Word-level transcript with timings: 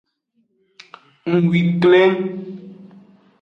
Nwi 1.41 1.61
kleng. 1.81 2.17